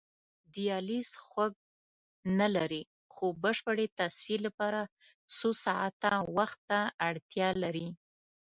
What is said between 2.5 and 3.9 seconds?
لري خو بشپړې